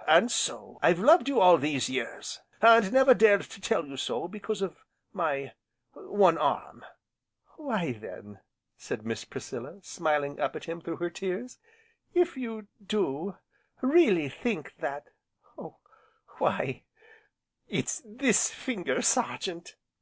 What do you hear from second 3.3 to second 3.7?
to